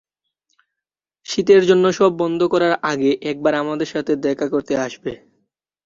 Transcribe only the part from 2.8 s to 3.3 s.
আগে